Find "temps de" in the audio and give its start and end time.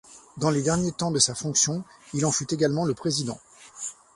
0.93-1.19